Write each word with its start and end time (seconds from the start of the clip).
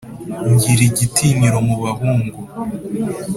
Ngira 0.51 0.81
igitinyiro 0.89 1.57
mu 1.67 1.75
bahungu, 1.83 2.39